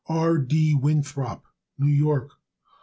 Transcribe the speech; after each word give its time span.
R. 0.09 0.39
D. 0.39 0.73
Winthrop, 0.73 1.45
New 1.77 1.91
York. 1.93 2.31